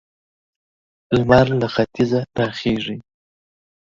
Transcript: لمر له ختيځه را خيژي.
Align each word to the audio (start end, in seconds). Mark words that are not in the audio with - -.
لمر 1.15 1.47
له 1.61 1.67
ختيځه 1.73 2.21
را 2.39 2.47
خيژي. 2.59 2.97